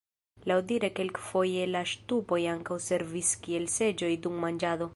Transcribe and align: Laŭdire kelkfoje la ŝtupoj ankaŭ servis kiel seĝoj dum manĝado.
Laŭdire 0.51 0.87
kelkfoje 0.99 1.67
la 1.75 1.83
ŝtupoj 1.91 2.39
ankaŭ 2.55 2.79
servis 2.89 3.35
kiel 3.45 3.69
seĝoj 3.75 4.11
dum 4.25 4.41
manĝado. 4.47 4.89